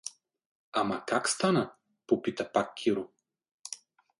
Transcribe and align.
—Ама 0.79 0.97
как 1.09 1.23
стана?— 1.33 1.63
попита 2.07 2.45
пак 2.53 2.67
Киро. 2.77 3.05